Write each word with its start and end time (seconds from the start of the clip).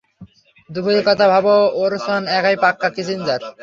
দুপুরের 0.69 1.03
কথা 1.09 1.25
ভাবো, 1.33 1.53
ওরসন 1.81 2.21
একাই 2.37 2.55
পাক্কা 2.63 2.87
কিসিঞ্জার। 2.95 3.41